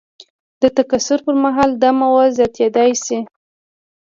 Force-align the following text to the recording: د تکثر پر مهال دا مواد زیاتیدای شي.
د 0.61 0.63
تکثر 0.77 1.17
پر 1.25 1.35
مهال 1.43 1.71
دا 1.83 1.89
مواد 2.01 2.29
زیاتیدای 2.37 2.91
شي. 3.03 3.17